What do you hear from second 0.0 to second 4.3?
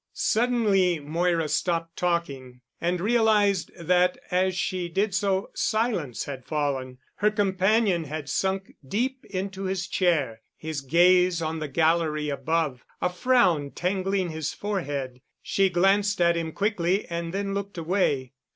Suddenly Moira stopped talking and realized that